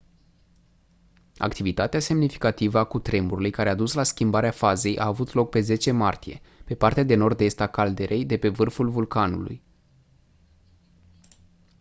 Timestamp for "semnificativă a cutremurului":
1.99-3.49